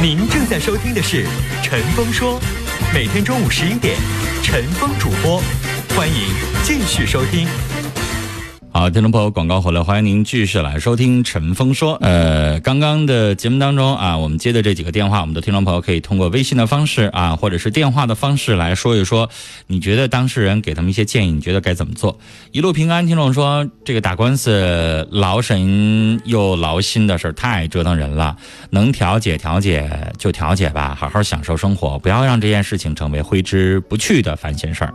[0.00, 1.24] 您正在收听的是
[1.60, 2.40] 《陈峰说》，
[2.94, 3.96] 每天中午十一点，
[4.44, 5.42] 陈峰主播，
[5.96, 6.28] 欢迎
[6.62, 7.48] 继续收听。
[8.78, 11.96] 好，听众朋友，广告回来，欢迎您继续来收听陈峰说。
[11.96, 19.28] 呃，刚刚的节目当中啊，我们接的这几个电话，我们的听众朋友可以通过微信的方式啊，或者是电话的方式来说一说，
[19.66, 22.16] 你觉得当事人给他们一些建议，你觉得该怎么做？
[22.52, 28.36] 一路平安，听众说这个打官司劳神又劳心的事儿太折腾人了，
[28.70, 34.94] 能调解调解就调解吧，好好享受生活，不要让这件事情成为挥之不去的烦心事儿。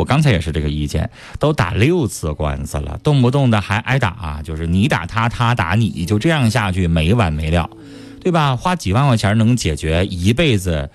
[0.00, 7.68] 我刚才也是这个意见，都打六次官司了，动不动的还挨打，就是你打他，他打你，就这样下去没完没了，
[8.22, 8.56] 对吧？
[8.56, 10.88] 花几万块钱能解决一辈子，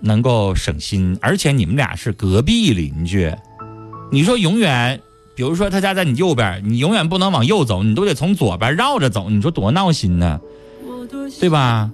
[0.00, 3.32] 能够省心，而且你们俩是隔壁邻居，
[4.10, 5.00] 你说永远，
[5.36, 10.40] 比如说他家在你右边，你永远不能往右走，你都得从左边绕着走，你说多闹心呢，
[11.38, 11.88] 对吧？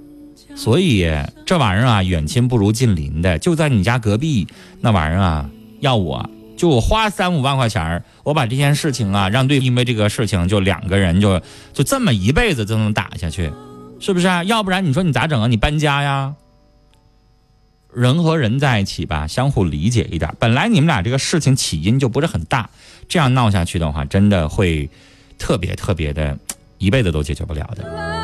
[0.54, 1.06] 所以
[1.44, 4.46] 这玩意儿啊，远亲不如近邻的，就在你家隔壁，
[4.80, 6.30] 那玩意儿啊，要我。
[6.56, 11.40] 就我花三五万块钱我把这件事情啊，让对，因为这个事情就两个人就
[11.72, 13.52] 就这么一辈子就能打下去，
[14.00, 14.42] 是不是啊？
[14.44, 15.46] 要不然你说你咋整啊？
[15.46, 16.34] 你搬家呀？
[17.94, 20.34] 人和人在一起吧，相互理解一点。
[20.38, 22.68] 本来你们俩这个事情起因就不是很大，
[23.08, 24.88] 这样闹下去的话，真的会
[25.38, 26.38] 特别特别的，
[26.78, 28.15] 一辈子都解决不了的。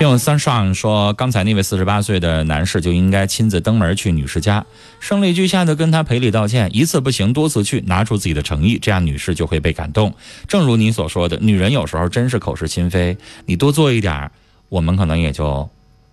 [0.00, 4.64] 听友三上说，刚才那位四十八岁的男士就应该亲自登门去女士家，
[4.98, 10.14] 声泪俱下的跟她赔礼道歉，一次不行多次去，拿出自己的诚意，这样女士就会被感动。
[10.48, 14.30] 正如你所说的，女人有时候真是口是心非，你多做一点，
[14.70, 15.68] 我们可能也就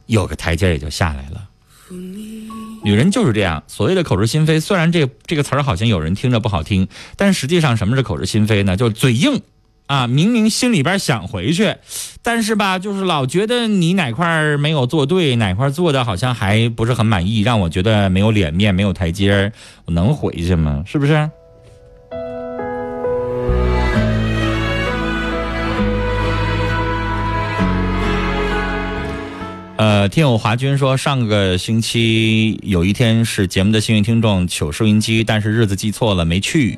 [0.08, 1.48] 有个台阶也就下来了。
[2.84, 8.76] 女人就是这样，所谓的口是心非，虽然这这个词儿好像有人听着不好听，但实际上什么是口是心非呢？
[8.76, 9.42] 就嘴硬。
[9.88, 11.76] 啊，明明心里边想回去，
[12.22, 19.52] 但是吧，就是老觉得你哪块没有做对，哪块做的好像还不是很满意，让我觉得没有脸面，没有台阶
[19.86, 20.84] 我能回去吗？
[20.86, 21.30] 是不是？
[29.78, 36.78] 呃，听友华军说，上个星期有一天是节目的幸运听众取收音机，但是日子记错了没去，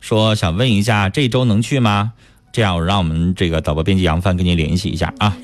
[0.00, 2.14] 说想问一下这周能去吗？
[2.52, 5.36] 这样，我让我们这个导播编辑杨帆跟您联系一下啊。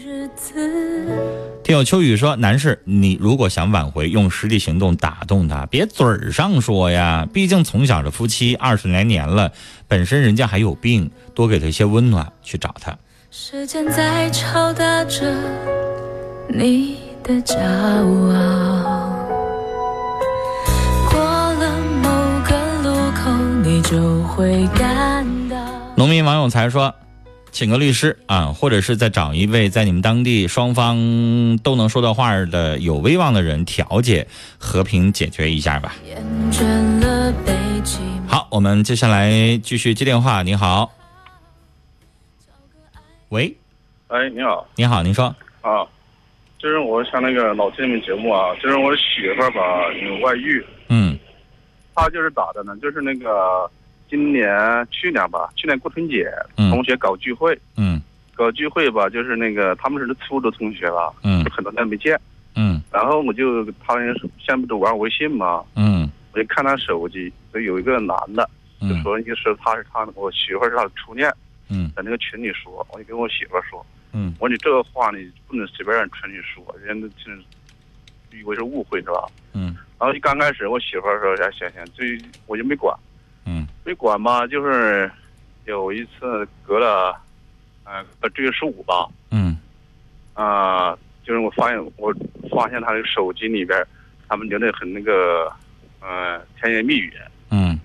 [1.63, 7.27] 听友秋雨说：“男士，你如果想挽回，用实际行动打动他，别嘴儿上说呀。
[7.33, 9.51] 毕竟从小的夫妻二十来年了，
[9.89, 12.95] 本身人家还有病，多给他一些温暖，去找他。”
[13.31, 15.35] 时间在敲打着
[16.49, 19.11] 你的骄傲，
[21.11, 22.11] 过了某
[22.45, 23.31] 个路口，
[23.63, 25.14] 你就会感。
[25.97, 26.95] 农民王永才说。
[27.53, 34.27] 请个律师啊，或者是再找一位在你们当地双方都能说到话的有威望的人调解，
[34.59, 35.95] 和平解决一下吧。
[38.27, 40.43] 好，我们接下来继续接电话。
[40.43, 40.91] 你好，
[43.29, 43.57] 喂，
[44.09, 45.27] 哎，你好，你好，您说
[45.61, 45.87] 啊，
[46.59, 49.61] 就是我想那个老听你们节目啊，就是我媳妇儿吧
[50.03, 51.17] 有外遇，嗯，
[51.95, 52.77] 她就是咋的呢？
[52.83, 53.71] 就是那个。
[54.09, 54.49] 今年
[54.91, 58.01] 去年吧，去年过春节，同学搞聚会，嗯，
[58.35, 62.19] 搞聚会吧，就是那个他们是初中同学吧，嗯，很多年没见，
[62.55, 68.49] 嗯，然后我就他们现在不都玩微信嘛，嗯，我就看他手机，就有一个男的，
[68.81, 71.33] 就说就是他是他我媳妇是他的初恋，
[71.69, 77.39] 嗯，在那个群里说，我就跟我媳妇说，嗯，我说你这个话你不能随便让群里说，人家就是
[78.39, 79.27] 以为是误会是吧？
[79.55, 82.05] 嗯，然后就刚开始我媳妇说想想想，就
[82.47, 82.95] 我就没管。
[83.85, 85.11] 嗯，没管吧，就是
[85.67, 87.15] 有一次隔了，
[87.85, 88.03] 呃，
[88.35, 89.07] 这月十五吧。
[89.31, 89.57] 嗯，
[90.33, 92.13] 啊，就是我发现我
[92.51, 93.87] 发现他的手机里边，
[94.27, 95.53] 他们留的很那个，
[96.01, 97.13] 呃，甜言蜜语。
[97.51, 97.79] 嗯，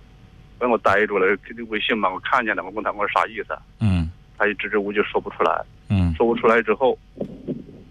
[0.58, 3.58] 把我呆住了，这个微信嘛，我看见了，我问他我说啥意思？
[3.80, 5.62] 嗯，他就支支吾吾就说不出来。
[5.90, 6.98] 嗯，说不出来之后，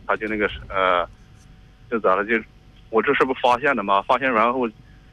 [0.07, 1.07] 他就那个呃，
[1.91, 2.25] 就咋了？
[2.25, 2.41] 就
[2.91, 4.01] 我这是不发现了嘛？
[4.03, 4.67] 发现然后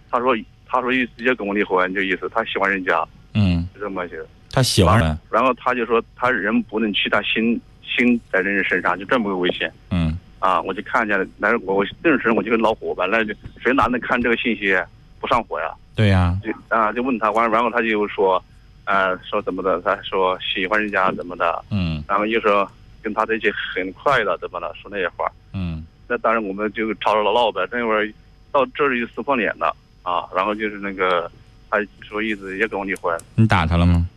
[0.09, 0.33] 他说。
[0.65, 4.19] 他说意直接跟我离婚，就意思他喜欢人家，嗯，就这么些。
[4.51, 9.71] 他喜欢人，然后他就说他人不能去，他心心在人身上，就这么个危险。
[9.91, 14.73] 嗯，啊，我就看见了，那我我认识人，我就跟老火吧，那就谁男的看这个信息
[15.19, 15.73] 不上火呀？
[15.93, 16.39] 对呀。
[16.41, 18.41] 就啊，就问他完，然后他就说，
[18.85, 19.81] 呃，说怎么的？
[19.81, 21.63] 他说喜欢人家怎么的？
[21.69, 22.01] 嗯。
[22.07, 22.69] 然后又说
[23.01, 24.73] 跟他在一起很快的怎么的？
[24.81, 25.29] 说那些话。
[25.53, 25.85] 嗯。
[26.07, 28.09] 那当然我们就吵吵闹闹呗，那会儿
[28.53, 29.75] 到这里就撕破脸了。
[30.05, 31.29] 啊，然后就是那个，
[31.69, 33.17] 他说意思也跟我离婚。
[33.33, 34.07] 你打他了吗？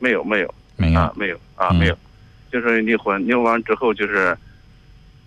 [0.00, 1.96] 没有，没有，没有啊，没有啊，没有，
[2.50, 3.24] 就是离婚。
[3.24, 4.36] 离婚完之后就是，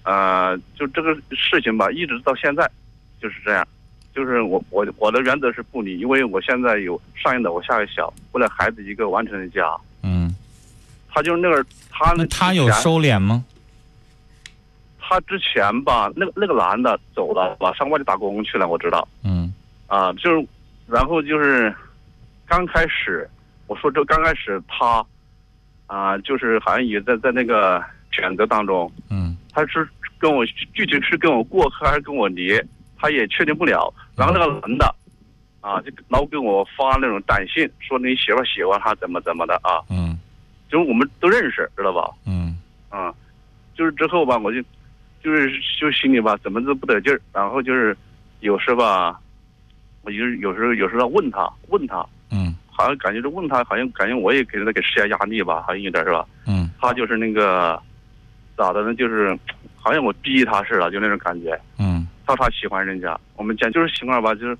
[0.03, 2.69] 呃，就这个事情吧，一直到现在
[3.21, 3.65] 就是这样。
[4.13, 9.65] 就是我我我的原则是不离，因为我现在有上一老，我下有小，为了孩子一个完整的家。
[10.03, 10.35] 嗯，
[11.09, 13.43] 他就是那个他那他有收敛吗？
[14.99, 19.42] 他之前吧，那个那个男的走了，吧，上外地打工去了，我知道嗯
[19.93, 20.47] 啊，就是
[20.87, 21.71] 然后就是
[22.47, 23.29] 刚开始
[23.67, 25.05] 我说这刚开始他
[25.85, 27.79] 啊，就是好像也在在那个
[28.09, 29.87] 选择当中，嗯他是
[30.17, 30.43] 跟我
[30.73, 32.59] 具体是跟我过客还是跟我离，
[32.97, 33.93] 他也确定不了。
[34.17, 34.95] 然后那个男的，
[35.61, 40.17] 啊，就老给我发那种短信，说你媳妇儿喜欢他怎么怎么的啊，嗯
[40.71, 42.09] 就是我们都认识，知道吧？
[42.25, 42.57] 嗯
[42.89, 43.13] 啊，
[43.75, 44.59] 就是之后吧，我就
[45.23, 47.95] 就是就心里吧怎么都不得劲儿，然后就是
[48.39, 49.19] 有时吧，
[50.03, 56.25] 我就是有时候有时候要问他问他，嗯好像感觉是问他，好像感觉我也给他给施加压力吧，好像有点是吧？
[56.47, 57.81] 嗯他就是那个
[58.57, 58.93] 咋的呢？
[58.95, 59.37] 就是
[59.75, 61.59] 好像我逼他似的，就那种感觉。
[61.79, 64.57] 嗯到他喜欢人家，我们讲就是情况吧，就是，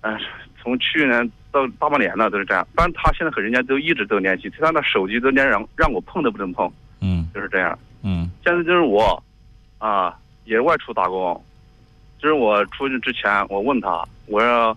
[0.00, 0.18] 哎、
[0.62, 2.66] 从去年到大半年了都是这样。
[2.74, 6.70] 但是他现在和人家都一直都联系，他那手机都连让让我碰都不能碰，
[7.00, 7.78] 嗯就是这样。
[8.02, 9.22] 嗯现在就是我，
[9.78, 10.14] 啊，
[10.44, 11.42] 也外出打工，
[12.18, 14.76] 就是我出去之前，我问他，我说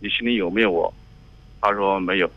[0.00, 0.92] 你心里有没有我？
[1.60, 2.30] 他说没有，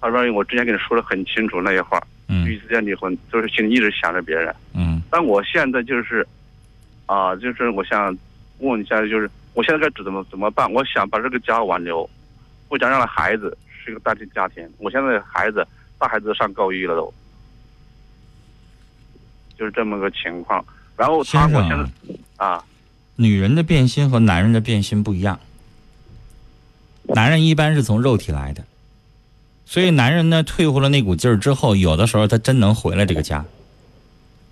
[0.00, 4.54] 他说我之前跟你说的很清楚那些话，嗯第一次见离婚，就是心里一直想着别人。
[4.74, 6.26] 嗯但我现在就是，
[7.06, 8.16] 啊，就是我想
[8.58, 10.70] 问一下，就是我现在该怎么怎么办？
[10.72, 12.08] 我想把这个家挽留，
[12.68, 14.66] 我想让孩子是一个单亲家庭。
[14.78, 15.66] 我现在孩子
[15.98, 17.12] 大孩子都上高一了都，
[19.58, 20.64] 就是这么个情况。
[20.96, 21.84] 然后他，我现在
[22.36, 22.64] 啊，啊，
[23.16, 25.38] 女人的变心和男人的变心不一样。
[27.14, 28.64] 男人一般是从肉体来的，
[29.66, 33.44] 所以男人呢退回了那股劲儿之后，有的时候他真能回来这个家。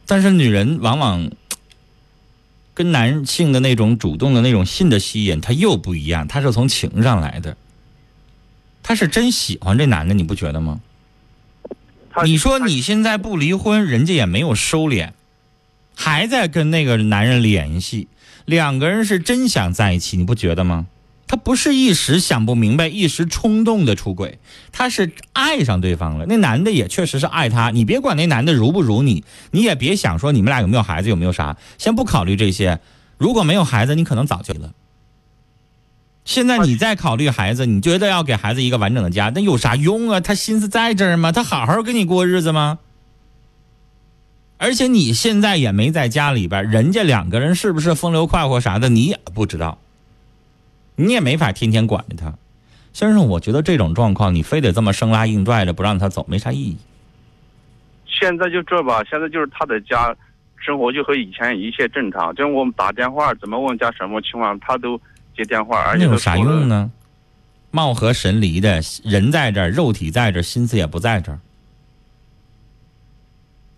[0.06, 1.30] 但是女人往往
[2.74, 7.56] 跟男性的那种主动的那种性的吸引，他又不一样，他是从情上来的，
[8.82, 10.80] 他是真喜欢这男的，你不觉得吗？
[12.24, 15.12] 你说你现在不离婚，人家也没有收敛，
[15.94, 18.08] 还在跟那个男人联系，
[18.44, 20.86] 两个人是真想在一起，你不觉得吗？
[21.30, 24.40] 他不是一时想不明白、一时冲动的出轨，
[24.72, 26.26] 他是爱上对方了。
[26.26, 29.22] 那男的也确实是爱她，你别管那男的如不如你，
[29.52, 32.80] 你也别想说你们俩有没有孩子，有没有啥，先不考虑这些。
[33.16, 34.72] 如果没有孩子，你可能早就了。
[36.24, 40.20] 现在你在考虑孩子，你觉得要给孩子一个完整的家，那有啥用啊？
[40.20, 41.30] 他心思在这儿吗？
[41.30, 42.80] 他好好跟你过日子吗？
[44.58, 49.78] 而且你现在也没在家里边，人家两个人是不是风流快活啥的，你也不知道，
[51.00, 52.34] 你也没法天天管着他。
[52.92, 56.76] 先生，我觉得这种状况，你非得这么生拉硬拽的不让他走，没啥意义。
[58.06, 60.14] 现在就这吧，现在就是他的家
[60.56, 65.00] 生活就和以前一切正常，就是我们打电话怎么问家什么情况，他都
[65.36, 66.90] 接电话，而且有啥用呢？
[67.70, 71.38] 貌合神离的人在这儿，肉体在这儿，心思也不在这儿，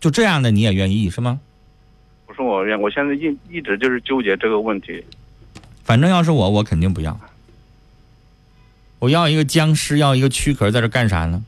[0.01, 1.39] 就这样的你也愿意是吗？
[2.27, 5.05] 不是我愿，我现在一一直就是纠结这个问题。
[5.93, 7.21] 反正要是我，我肯定不要。
[8.99, 11.45] 我要一个僵尸，要一个躯壳，在这干啥呢？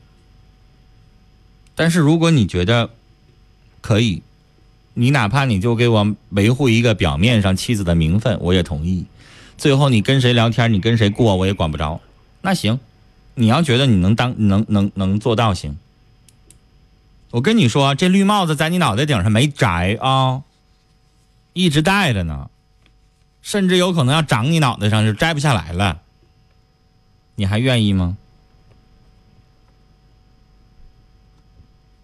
[1.73, 2.91] 但是如果你觉得
[3.81, 4.21] 可以，
[4.93, 9.07] 你哪怕你就给我维护一个表面上妻子的名分，我也同意。
[9.57, 11.99] 最后你跟谁聊天，你跟谁过，我也管不着。
[12.41, 12.79] 那行，
[13.33, 15.75] 你要觉得你能当能能能做到，行。
[17.31, 20.43] 我跟你说，这绿帽子在你脑袋顶上没摘啊，
[21.53, 22.51] 一直戴着呢。
[23.45, 26.01] 甚至有可能要长你脑袋上，就摘不下来了。
[27.35, 28.17] 你还愿意吗？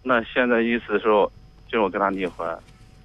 [0.04, 1.30] 那现在意思说，
[1.66, 2.48] 就是我跟他离婚。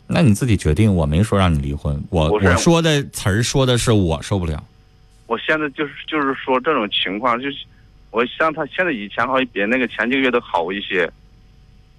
[0.05, 4.63] 那你自己决定，我没说让你离婚，我我说的词儿说的是我受不了。
[5.25, 7.65] 我现在就是就是说这种情况，就是
[8.11, 11.11] 我像他现在以前好像比那个前几个月都好一些。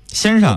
[0.07, 0.57] 先生，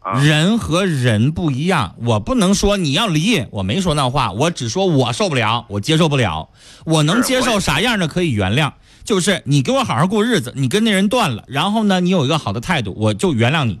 [0.00, 6.48] 啊，人和人不一样，我不能说你要离，我没说那话，我只说我受不了，我接受不了，
[6.84, 8.72] 我能接受啥样的可以原谅，
[9.04, 13.78] 就是你给我好好过日子，你跟那人断了，然后呢，你有一个好的态度，我就原谅你。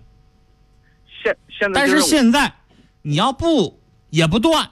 [1.22, 2.52] 现现在但是现在
[3.00, 3.78] 你要不
[4.10, 4.68] 也不断，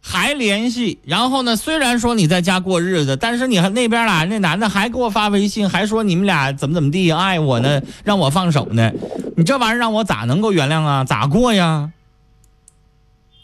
[0.00, 8.90] 还联系，然后呢，虽然说你在家过日子，但是你还那边啦，那男的还给我发微信，还说你们俩怎么怎么地爱我呢，让我放手呢，
[9.36, 11.04] 你这玩意儿让我咋能够原谅啊？
[11.04, 11.92] 咋过呀？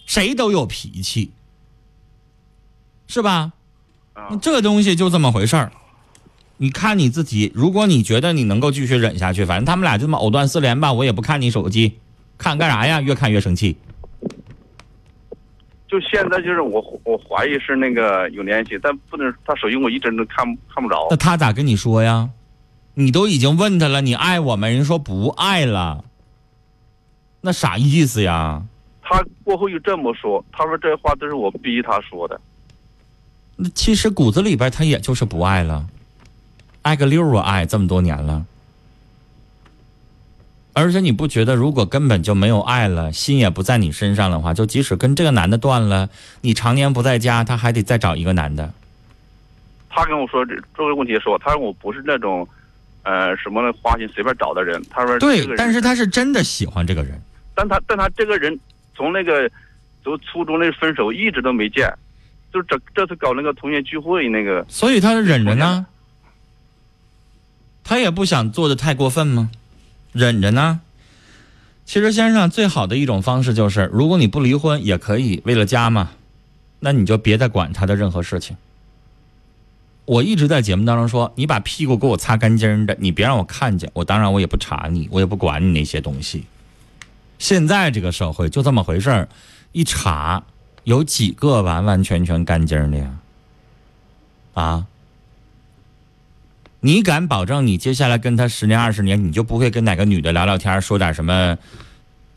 [0.06, 1.32] 谁都有脾气，
[3.06, 3.52] 是吧？
[4.14, 5.72] 啊这东西就这么回事儿。
[6.56, 11.98] 你看你自己，如果你觉得你能够继续忍下去，反正他们俩就这么藕断丝连吧，我也不看你手机，
[12.38, 13.00] 看干啥呀？
[13.00, 13.76] 越看越生气。
[15.88, 20.44] 就现在就是我我怀疑是那个有联系，但不能他手机我一直都看
[20.74, 21.16] 看不着那。
[21.16, 22.30] 他咋跟你说呀？
[22.94, 24.68] 你都已经问他了，你爱我吗？
[24.68, 26.04] 人说不爱了，
[27.40, 28.62] 那啥意思呀？
[29.00, 32.40] 他过后又这么说，他说这话都是我逼他说的。
[33.56, 35.86] 那其实骨子里边他也就是不爱了，
[36.82, 38.44] 爱个六啊爱，这么多年了。
[40.74, 46.08] 而且你不觉得，如果根本就没有爱了，心也不在你身上的话，就即使跟这个男的断了，
[46.40, 48.72] 你常年不在家，他还得再找一个男的。
[49.90, 52.48] 他跟我说这这个问题说，他说我不是那种，
[53.02, 54.82] 呃，什么花心随便找的人。
[54.90, 57.20] 他说对但是他是真的喜欢这个人。
[57.54, 58.58] 但他但他这个人
[58.94, 59.50] 从那个
[60.02, 61.92] 从初中那分手一直都没见，
[62.52, 65.86] 就这这次搞那个同学聚会那个，所以他忍着呢，
[67.84, 69.50] 他也不想做的太过分吗？
[70.12, 70.80] 忍着呢。
[71.84, 76.12] 其实先生最好的一种方式就是，如果你不离婚也可以，为了家嘛，
[76.80, 78.56] 那你就别再管他的任何事情。
[80.04, 86.44] 我一直在节目当中说，你把屁股给我擦干净的，你别让我看见，我当然我也不查你，我也不管你那些东西。
[87.38, 89.28] 现在这个社会就这么回事儿，
[89.72, 90.44] 一查
[90.84, 93.18] 有几个完完全全干净的呀？
[94.54, 94.86] 啊？
[96.80, 101.56] 你敢保证你接下来跟他十年二十年，你就不会跟哪个女的聊聊天，说点什么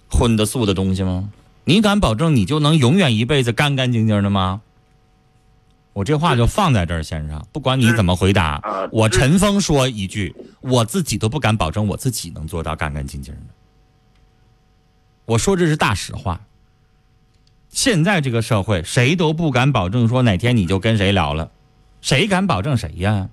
[0.07, 1.29] 荤的素的东西吗？
[1.63, 4.61] 你敢保证你就能永远一辈子干干净净的吗？
[5.95, 13.39] 我这话就放在这儿，先生，不管你怎么回答，啊我陈峰说一句，我自己都不敢保证我自己能做到干干净净的。
[15.23, 16.41] 我说这是大实话。
[17.69, 21.49] 现在这个社会，谁都不敢保证说哪天你就跟谁聊了，
[22.01, 23.29] 谁敢保证谁呀？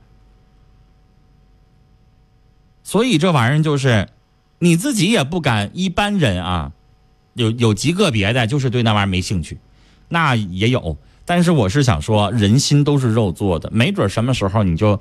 [2.84, 4.08] 所以这玩意儿就是，
[4.60, 6.70] 你自己也不敢，一般人啊，
[7.34, 9.58] 有有极个别的就是对那玩意儿没兴趣，
[10.08, 10.96] 那也有。
[11.24, 15.00] 但是我是想说，人心都是肉做的，没准什么时候你就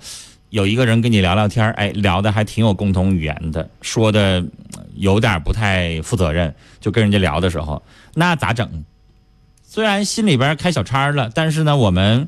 [0.49, 4.43] 有一个人跟你聊聊天儿，哎，聊的还挺有共同语言的，说的
[4.95, 7.81] 有点不太负责任，就跟人家聊的时候，
[8.13, 8.83] 那咋整？
[9.63, 12.27] 虽然心里边开小差了，但是呢，我们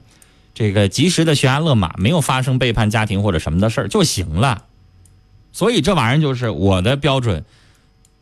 [0.54, 4.64] 这个及时的悬崖勒马，没有发生背叛家庭或者什么的事儿就行了。
[5.52, 7.44] 所以这玩意儿就是我的标准，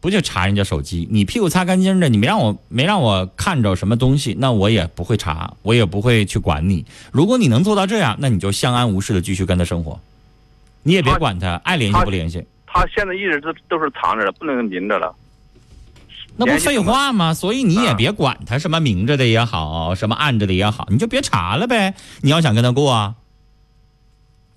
[0.01, 1.07] 不就查人家手机？
[1.11, 6.83] 你屁股擦干净的，你没让我没让我看着什么东西，那我也不会查，我也不会去管你。
[7.11, 9.99] 如果你能做到这样，那你就相安无事的继续跟他生活，
[10.83, 15.13] 你也别管他，爱联系不联系，他现在一直都都是藏着的，不能明着了。
[16.37, 17.33] 那不废话吗？
[17.33, 21.93] 所以你也啊别管他什么明着的也好，什么暗着的也好，你就别查了呗。
[22.21, 23.15] 你要想跟他过啊，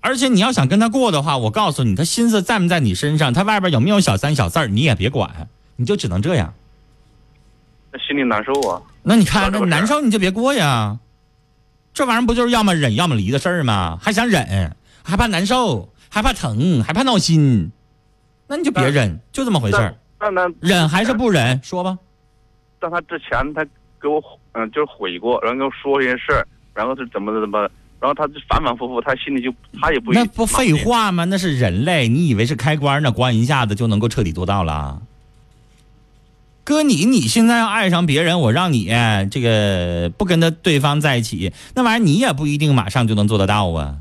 [0.05, 5.47] 而且你要想跟他过的话，我告诉你，他心思在不在你身上，他外边有没有小三小四儿，你也别管，
[5.77, 6.53] 你就只能这样。
[7.91, 8.79] 那心里难受啊。
[9.01, 10.99] 那你看，那难受你就别过呀。
[11.91, 13.97] 这玩意儿不就是要么忍要么离的事儿吗？
[13.99, 17.71] 还想忍，还怕难受，还怕疼，还怕闹心，
[18.45, 19.95] 那你就别忍，就这么回事儿。
[20.19, 21.59] 但但他忍还是不忍？
[21.63, 21.97] 说吧。
[22.79, 23.65] 但他之前他
[23.99, 24.21] 给我
[24.51, 26.45] 嗯就是悔过，然后跟我说一些事儿，
[26.75, 27.67] 然后是怎么怎么，
[27.99, 31.25] 然后他就反反复复，他心里就他也不那不废话吗？
[31.25, 33.11] 那是人类，你以为是开关呢？
[33.11, 35.01] 关一下子就能够彻底做到了？
[36.63, 43.97] 哥你，你现在要爱上别人，我让你哎这个不跟他对方在一起，那玩意儿你也不一定马上就能做得到啊。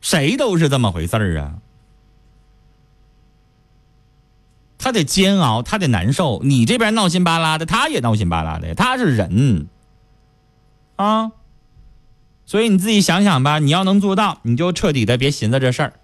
[0.00, 1.54] 谁都是这么回事儿啊。
[4.78, 6.40] 他得煎熬，他得难受。
[6.42, 9.68] 你这边闹心巴拉的，他也闹心巴拉的，他是人
[10.96, 11.32] 啊。
[12.52, 15.94] 所以你自己想想吧，你要能做到，你就彻底的别寻思这事儿，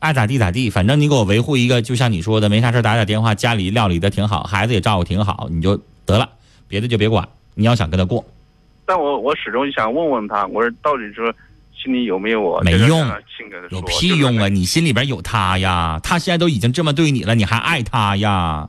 [0.00, 6.28] 爱咋地咋地，反正你给我维护一个，就像你说的，没啥事儿打打电话，家里料理的挺好，孩子也照顾挺好，你就得了，
[6.66, 7.28] 别的就别管。
[7.54, 8.24] 你要想跟他过，
[8.84, 11.32] 但我我始终想问问他，我说到底说
[11.80, 12.60] 心里有没有我？
[12.62, 13.08] 没用
[13.70, 14.48] 有屁用啊！
[14.48, 18.68] 你心里边有他呀，他现在都已经这么对你了，你还爱他呀？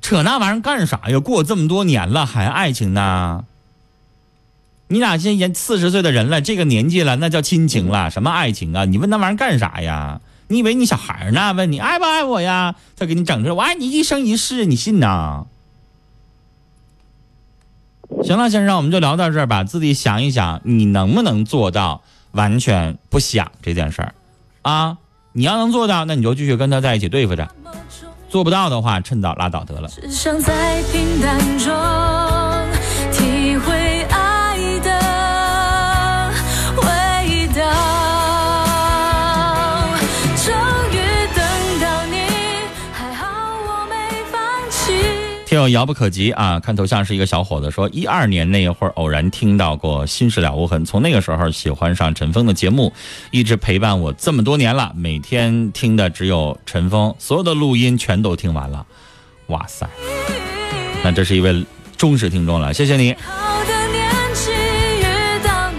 [0.00, 1.20] 扯那玩意儿干啥呀？
[1.20, 3.44] 过这么多年了，还爱情呢？
[4.88, 8.84] 你俩现在四十岁的人了，这个年纪了，那叫亲情了，什么爱情啊？
[8.84, 10.20] 你问那玩意儿干啥呀？
[10.48, 11.52] 你以为你小孩儿呢？
[11.54, 12.74] 问你爱不爱我呀？
[12.96, 15.46] 他给你整这，我爱你一生一世，你信呐？
[18.22, 19.64] 行了，先生，我们就聊到这儿吧。
[19.64, 24.14] 自己想一想，你能不能做到完全不想这件事儿
[24.62, 24.98] 啊？
[25.32, 27.46] 你要能做到，那你就继续跟他在一起对付着；
[28.28, 29.88] 做不到的话，趁早拉倒得了。
[29.88, 31.72] 只想在平淡中
[45.54, 52.92] 听友遥不可及啊，看头像是一个小伙子说，一二年那一会儿偶然听到过《心事了无痕》，从那个时候喜欢上陈峰的节目，
[53.30, 58.84] 一直陪伴我这么多年了，每天听的只有陈峰，所有的录音全都听完了。
[59.46, 59.88] 哇塞，
[61.04, 61.64] 那这是一位
[61.96, 63.14] 忠实听众了，谢谢你。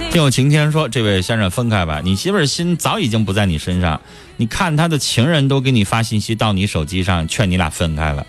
[0.09, 3.99] 听友晴天说：“这位先生分开吧，你媳妇儿心早已经不在你身上，
[4.37, 8.25] 你看他的情人都给你发信息到你手机上，劝你俩分开了，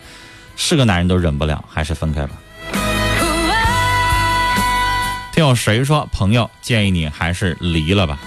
[0.56, 2.32] 是个男人都忍不了，还是分开吧。”
[5.32, 8.18] 听有谁说朋友建议你还是离了吧？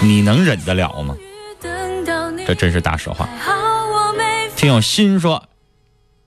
[0.00, 1.14] 你能忍得了吗？
[2.46, 3.28] 这真是大实话。
[4.54, 5.42] 听有心说，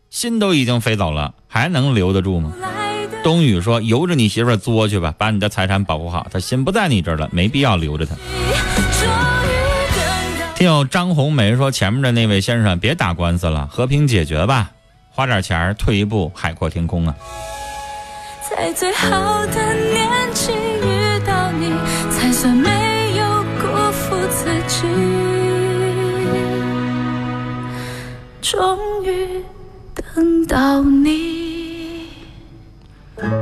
[0.09, 2.51] 心都已经飞走了，还能留得住吗？
[3.23, 6.27] 冬雨说：“由着你媳妇作去吧，把你的财产保护好。
[6.31, 8.15] 她心不在你这儿了，没必要留着她。”
[10.55, 14.71] 听有张红梅说：“前面的那位先生，别打官司了，和平解决吧，
[15.19, 17.13] 花点钱儿退一步，海阔天空啊。
[18.49, 21.73] 在最好的年纪遇到你，
[22.09, 24.87] 才算没有辜负自己。
[28.41, 29.43] 终于
[29.93, 32.07] 等到你。”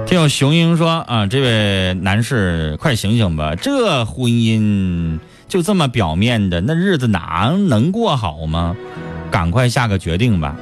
[0.07, 8.75] 听友雄鹰说：“啊，这位男士，快醒醒吧，这婚姻就这么表面的，那日子哪能过好吗？
[9.29, 10.55] 赶快下个决定吧。”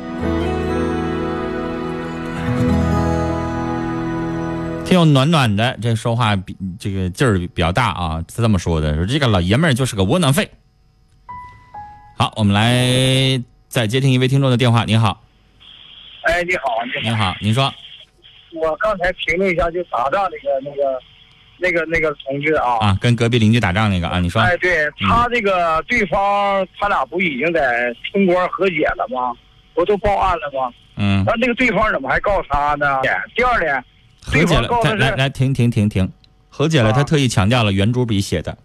[4.86, 10.48] 听有暖暖的，这说话比这个劲儿比较大啊，是这么说的，说这个老爷们儿就是个窝囊废。
[12.15, 14.86] 好，我们来再接听一位听众的电话。
[14.86, 15.24] 您好，
[16.22, 16.63] 哎，你好，
[17.01, 17.74] 你好，你好，您说，
[18.54, 21.00] 我刚才评论一下，就打仗那个那个
[21.58, 29.36] 那个那个同志啊，啊，跟隔壁邻居打仗那个啊，你说，哎，对他这个对方他俩不已经在村官和解了吗？
[29.74, 30.72] 不都报案了吗？
[30.98, 33.01] 嗯，那那个对方怎么还告他呢？
[33.36, 33.84] 第二呢，
[34.25, 36.12] 和解了来来来，停停停停，
[36.50, 38.58] 和解了，啊他特意强调了圆珠笔写的，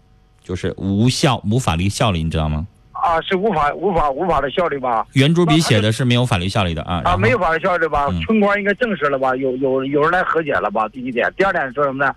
[0.43, 2.65] 就是无效无法律效力，你知道吗？
[2.93, 5.05] 啊，是无法无法无法的效力吧？
[5.13, 7.01] 圆珠笔写的是没有法律效力的啊。
[7.05, 8.07] 啊，没有法律效力吧？
[8.09, 9.35] 嗯村官应该证实了吧？
[9.35, 10.87] 有有有人来和解了吧？
[10.89, 12.13] 第一点，第二点说什么呢？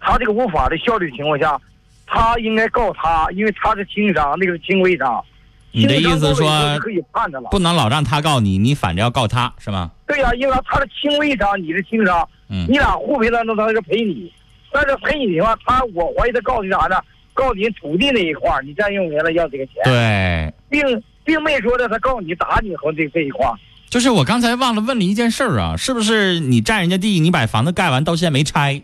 [0.00, 1.58] 他这个无法的效力情况下，
[2.06, 5.24] 他应该告他，因为他是轻伤，那个是轻微伤。
[5.72, 7.48] 你的意思说可以判他了？
[7.50, 9.90] 不能老让他告你，你反着要告他是吗？
[10.06, 14.32] 对呀、因为他是轻微伤，你是轻伤，嗯你俩互赔了，那他是赔你，
[14.72, 16.96] 但是赔你的话，他我怀疑他告你啥呢？
[17.34, 23.54] 告你土地那一块儿，你占用人了要这个钱，对，并并没说的他告你打你和这这一块儿。
[23.88, 28.82] 就是我刚才忘了问了一件事儿啊，是不是你占人家地，你把房子盖完到现在没拆，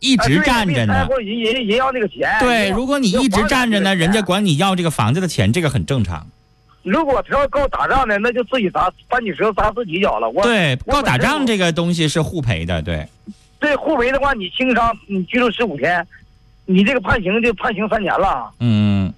[0.00, 1.06] 一直站着呢？
[1.18, 2.26] 人人人要那个钱。
[2.40, 4.20] 对，如果你一直站着呢，人家。
[4.30, 6.24] 管你要这个房子的钱，这个很正常。
[6.84, 10.30] 如果他要告打仗呢，那就自己砸搬起石头砸自己脚了。
[10.30, 13.08] 我对，告打仗这个东西是互赔的，对。
[13.58, 16.06] 对互赔的话，你轻伤，你拘留十五天，
[16.66, 18.50] 你这个判刑就判刑三年了。
[18.60, 19.12] 嗯，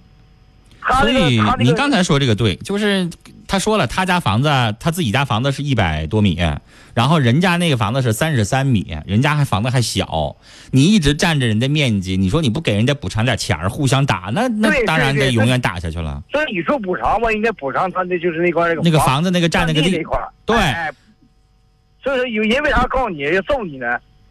[1.01, 3.07] 所以个他这个您刚才说这个对，就是
[3.53, 6.39] 他说了，他家房子，他自己家房子是一百多米，
[6.95, 10.35] 然后人家那个房子是三十三米，人家还房子还小，
[10.71, 16.23] 你一直占着人家面积，你说你不给人家补偿点钱儿，互相打，那那当然得永远打下去了。
[16.31, 20.91] 所以你说补偿吧，应该补偿他的就是那块儿那个房子那个占那个地地那，块对哎
[22.03, 23.85] 所以说有人为啥告你要揍你呢？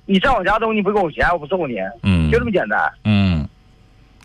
[0.05, 2.77] 你占我家东西你不给我钱，我不揍你，嗯就这么简单。
[3.05, 3.22] 嗯，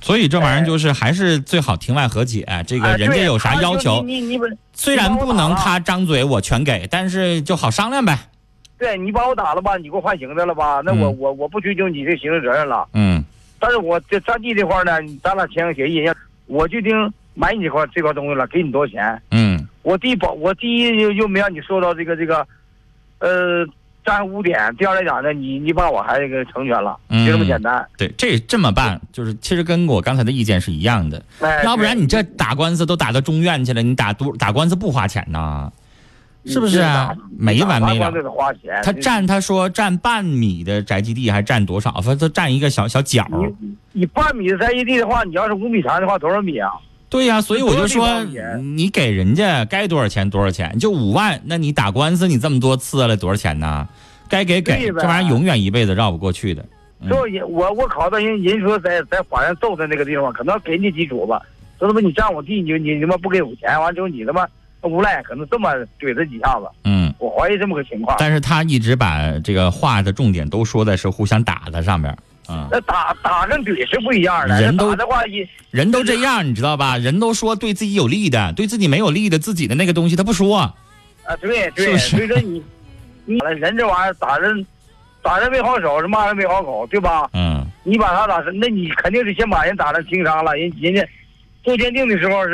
[0.08, 4.40] 所以这玩意儿就是还是最好庭外和解，这个人家有啥要求，你你
[4.72, 8.18] 虽然不能他张嘴我全给，但是就好商量呗。
[8.78, 10.82] 对你把我打了吧，你给我判刑的了吧？
[10.86, 12.88] 那我、嗯我我不追究你这刑事责任了。
[12.94, 13.22] 嗯
[13.60, 16.10] 但是我这占地这块呢，咱俩签个协议，
[16.46, 16.94] 我就定
[17.34, 19.22] 买你这块这块东西了，给你多少钱？
[19.32, 22.48] 嗯我第一保，我第一又又没让你受到这个这个，
[23.20, 23.68] 呃，
[24.08, 24.74] 占污点。
[24.78, 27.86] 第二来讲呢，你你把我还这个成全了，嗯就这么简单。
[27.98, 31.22] 对，这这么办，就是其实跟我刚才的意见是一样的。
[31.42, 35.70] 哎，要不然你这打官司都打到中院去了，你打多打官司不花钱呢？
[36.46, 37.14] 是不是啊？
[37.38, 38.10] 没完没了。
[38.82, 41.92] 他占他说占半米的宅基地还占多少？
[41.96, 43.28] 反正他占一个小小角。
[43.30, 46.72] 你你半米的宅基地的话，你要是五米长的话，多少米啊？
[47.10, 48.24] 对呀、所以我就说
[48.76, 53.88] 你给人家该多少钱多少钱，就五万，那你打官司你这么多次了，多少钱呢？
[54.30, 56.62] 该给给，这玩意儿永远一辈子绕不过去的。
[57.00, 61.40] 嗯所以我我考到人人说在在法院揍他那个地方，可能给你几主吧。
[61.78, 64.48] 说他妈你占我地，你你你他妈不给我钱，完之后你他妈
[64.82, 66.66] 无赖，可能这么怼他几下子。
[66.86, 68.18] 嗯，我怀疑这么个情况。
[68.20, 72.18] 但是他一直把这个话的重点都说在是互相打的上边儿。
[72.50, 74.62] 嗯，那打打跟怼是不一样的。
[74.62, 76.98] 人都那打的话一人都这样，你知道吧？
[76.98, 80.58] 人都说对自己有利的，对自己没有利的，自己的那个东西他不说。
[80.58, 80.74] 啊，
[81.42, 82.64] 对对，所以说你
[83.26, 84.66] 你人这玩意儿打人，
[85.22, 87.30] 打人没好手，是骂人没好口，对吧？
[87.34, 90.54] 嗯你把他打成，那你肯定是先把人打成轻伤了。
[90.56, 91.06] 人人家
[91.64, 92.54] 做鉴定的时候是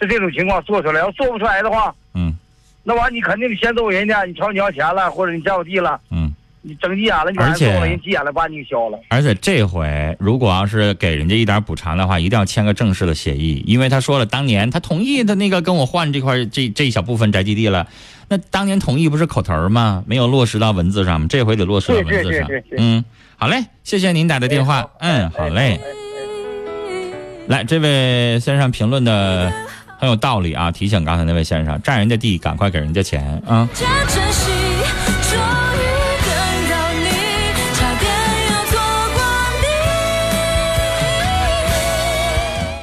[0.00, 2.34] 是这种情况做出来，要做不出来的话，嗯
[2.82, 6.25] 那完你肯定先揍人家，你朝你要钱了，或者你占我地了，嗯。
[6.68, 8.98] 你整急眼了，你把人而且揍了，人急眼了把你给削了。
[9.08, 17.86] 而且这回如果要是给人家一点补偿的话，一定要签个正式的协议，因为他说了，当年他同意他那个跟我换这块这这一小部分宅基地了，
[18.28, 20.02] 那当年同意不是口头儿吗？
[20.06, 21.28] 没有落实到文字上吗？
[21.30, 23.04] 这回得落实到文字上嗯，
[23.36, 24.90] 好嘞，谢谢您打的电话。
[24.98, 25.78] 嗯，好嘞。
[27.46, 29.52] 来，这位先生评论的
[30.00, 33.68] 很有道理啊，提醒刚才那位先生，占人家地，赶快给人家钱啊。
[33.72, 33.84] 这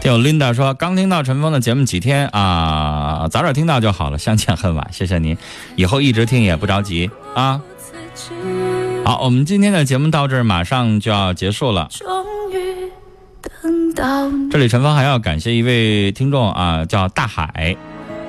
[0.04, 5.38] 听 Linda 说，刚听到陈峰的节目几天啊，早点听到就好了，相见恨晚，谢谢您，
[5.78, 7.62] 以后一直听也不着急啊。
[9.06, 11.88] 好，我们今天的节目到这儿，马上就要结束了。
[11.90, 12.06] 终
[12.52, 12.92] 于
[13.42, 14.30] 等到。
[14.52, 17.78] 这里陈峰还要感谢一位听众啊，叫大海，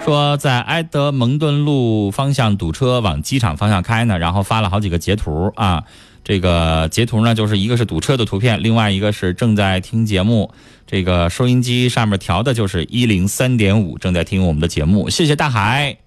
[0.05, 5.83] 说在埃德蒙顿路方向堵车往机场方向开呢，然后发了好几个截图啊。
[6.25, 10.51] 这个截图呢，就是一个是堵车的图片，另外一个是正在听节目，
[10.87, 15.11] 这个收音机上面调的就是一零三点五，正在听我们的节目。
[15.11, 15.99] 谢谢大海，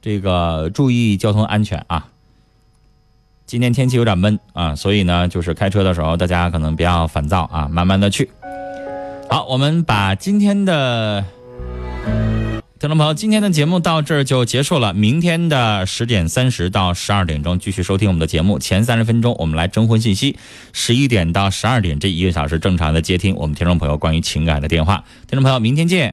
[0.00, 2.08] 这个注意交通安全啊。
[3.44, 8.30] 今天天气有点闷啊，所以呢，就是开车的时候大家可能不要烦躁啊，慢慢的去。
[9.28, 11.24] 好，我们把今天的
[12.80, 14.94] 听众朋友，今天的节目到这儿就结束了。
[14.94, 18.58] 明天的十点三十到十二点钟继续收听我们的节目。
[18.58, 20.38] 前三十分钟我们来征婚信息，
[20.72, 25.04] 十一点到十二点这一个小时正常的接听我们听众朋友关于情感的电话。
[25.28, 26.08] 听众朋友，明天见。